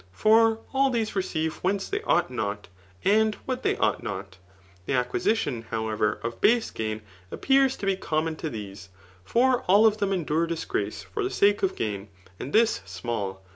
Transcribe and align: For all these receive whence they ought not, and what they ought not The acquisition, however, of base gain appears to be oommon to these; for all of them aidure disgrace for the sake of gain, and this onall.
For 0.13 0.61
all 0.73 0.89
these 0.89 1.15
receive 1.15 1.57
whence 1.57 1.87
they 1.87 2.01
ought 2.07 2.31
not, 2.31 2.67
and 3.05 3.35
what 3.45 3.61
they 3.61 3.77
ought 3.77 4.01
not 4.01 4.39
The 4.87 4.93
acquisition, 4.93 5.61
however, 5.69 6.19
of 6.23 6.41
base 6.41 6.71
gain 6.71 7.03
appears 7.29 7.77
to 7.77 7.85
be 7.85 7.95
oommon 7.97 8.35
to 8.39 8.49
these; 8.49 8.89
for 9.23 9.61
all 9.67 9.85
of 9.85 9.99
them 9.99 10.09
aidure 10.09 10.47
disgrace 10.47 11.03
for 11.03 11.23
the 11.23 11.29
sake 11.29 11.61
of 11.61 11.75
gain, 11.75 12.07
and 12.39 12.51
this 12.51 12.79
onall. 12.79 13.41